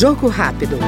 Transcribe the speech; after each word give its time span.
Jogo 0.00 0.28
rápido. 0.28 0.78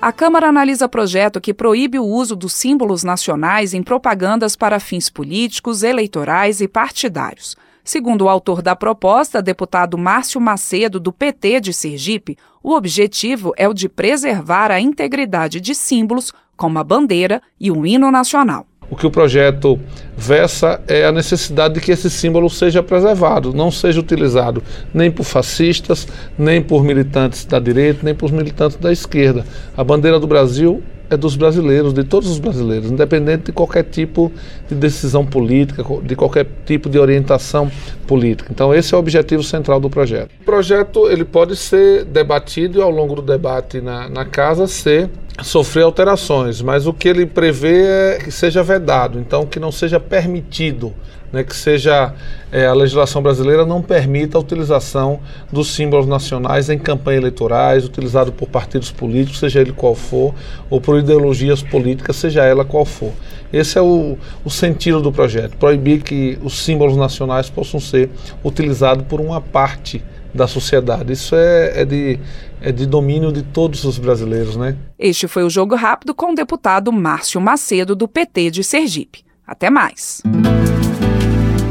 A 0.00 0.10
Câmara 0.10 0.48
analisa 0.48 0.88
projeto 0.88 1.38
que 1.38 1.52
proíbe 1.52 1.98
o 1.98 2.06
uso 2.06 2.34
dos 2.34 2.54
símbolos 2.54 3.04
nacionais 3.04 3.74
em 3.74 3.82
propagandas 3.82 4.56
para 4.56 4.80
fins 4.80 5.10
políticos, 5.10 5.82
eleitorais 5.82 6.62
e 6.62 6.66
partidários. 6.66 7.58
Segundo 7.84 8.22
o 8.22 8.30
autor 8.30 8.62
da 8.62 8.74
proposta, 8.74 9.42
deputado 9.42 9.98
Márcio 9.98 10.40
Macedo, 10.40 10.98
do 10.98 11.12
PT 11.12 11.60
de 11.60 11.74
Sergipe, 11.74 12.38
o 12.62 12.72
objetivo 12.72 13.52
é 13.54 13.68
o 13.68 13.74
de 13.74 13.86
preservar 13.86 14.70
a 14.70 14.80
integridade 14.80 15.60
de 15.60 15.74
símbolos 15.74 16.32
como 16.56 16.78
a 16.78 16.84
bandeira 16.84 17.42
e 17.60 17.70
o 17.70 17.84
hino 17.84 18.10
nacional. 18.10 18.69
O 18.90 18.96
que 18.96 19.06
o 19.06 19.10
projeto 19.10 19.78
versa 20.16 20.80
é 20.88 21.04
a 21.04 21.12
necessidade 21.12 21.74
de 21.74 21.80
que 21.80 21.92
esse 21.92 22.10
símbolo 22.10 22.50
seja 22.50 22.82
preservado, 22.82 23.54
não 23.54 23.70
seja 23.70 24.00
utilizado 24.00 24.62
nem 24.92 25.10
por 25.10 25.22
fascistas, 25.22 26.08
nem 26.36 26.60
por 26.60 26.82
militantes 26.82 27.44
da 27.44 27.60
direita, 27.60 28.00
nem 28.02 28.14
por 28.14 28.32
militantes 28.32 28.76
da 28.76 28.90
esquerda. 28.90 29.44
A 29.76 29.84
bandeira 29.84 30.18
do 30.18 30.26
Brasil 30.26 30.82
é 31.10 31.16
dos 31.16 31.34
brasileiros, 31.34 31.92
de 31.92 32.04
todos 32.04 32.30
os 32.30 32.38
brasileiros, 32.38 32.90
independente 32.90 33.46
de 33.46 33.52
qualquer 33.52 33.82
tipo 33.82 34.30
de 34.68 34.76
decisão 34.76 35.26
política, 35.26 35.84
de 36.02 36.14
qualquer 36.14 36.46
tipo 36.64 36.88
de 36.88 36.98
orientação 36.98 37.70
política. 38.06 38.50
Então 38.52 38.72
esse 38.72 38.94
é 38.94 38.96
o 38.96 39.00
objetivo 39.00 39.42
central 39.42 39.80
do 39.80 39.90
projeto. 39.90 40.30
O 40.40 40.44
projeto 40.44 41.10
ele 41.10 41.24
pode 41.24 41.56
ser 41.56 42.04
debatido 42.04 42.78
e 42.78 42.82
ao 42.82 42.90
longo 42.90 43.16
do 43.16 43.22
debate 43.22 43.80
na, 43.80 44.08
na 44.08 44.24
casa 44.24 44.68
ser 44.68 45.10
sofrer 45.42 45.82
alterações, 45.82 46.60
mas 46.62 46.86
o 46.86 46.92
que 46.92 47.08
ele 47.08 47.26
prevê 47.26 47.82
é 47.82 48.18
que 48.22 48.30
seja 48.30 48.62
vedado, 48.62 49.18
então 49.18 49.46
que 49.46 49.58
não 49.58 49.72
seja 49.72 49.98
permitido 49.98 50.94
né, 51.32 51.44
que 51.44 51.54
seja 51.54 52.12
é, 52.50 52.66
a 52.66 52.74
legislação 52.74 53.22
brasileira 53.22 53.64
não 53.64 53.80
permita 53.80 54.36
a 54.36 54.40
utilização 54.40 55.20
dos 55.52 55.72
símbolos 55.74 56.06
nacionais 56.06 56.68
em 56.68 56.78
campanhas 56.78 57.20
eleitorais, 57.20 57.84
utilizado 57.84 58.32
por 58.32 58.48
partidos 58.48 58.90
políticos, 58.90 59.38
seja 59.38 59.60
ele 59.60 59.72
qual 59.72 59.94
for, 59.94 60.34
ou 60.68 60.80
por 60.80 60.98
ideologias 60.98 61.62
políticas, 61.62 62.16
seja 62.16 62.44
ela 62.44 62.64
qual 62.64 62.84
for. 62.84 63.12
Esse 63.52 63.78
é 63.78 63.82
o, 63.82 64.16
o 64.44 64.50
sentido 64.50 65.00
do 65.00 65.12
projeto, 65.12 65.56
proibir 65.56 66.02
que 66.02 66.38
os 66.42 66.64
símbolos 66.64 66.96
nacionais 66.96 67.48
possam 67.48 67.80
ser 67.80 68.10
utilizados 68.44 69.04
por 69.06 69.20
uma 69.20 69.40
parte 69.40 70.02
da 70.34 70.46
sociedade. 70.46 71.12
Isso 71.12 71.34
é, 71.34 71.82
é, 71.82 71.84
de, 71.84 72.18
é 72.60 72.72
de 72.72 72.86
domínio 72.86 73.32
de 73.32 73.42
todos 73.42 73.84
os 73.84 73.98
brasileiros, 73.98 74.56
né? 74.56 74.76
Este 74.98 75.26
foi 75.26 75.44
o 75.44 75.50
Jogo 75.50 75.74
Rápido 75.74 76.14
com 76.14 76.32
o 76.32 76.34
deputado 76.34 76.92
Márcio 76.92 77.40
Macedo, 77.40 77.94
do 77.94 78.06
PT 78.06 78.50
de 78.50 78.64
Sergipe. 78.64 79.24
Até 79.46 79.68
mais. 79.70 80.22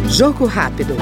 Jogo 0.09 0.45
rápido. 0.45 0.95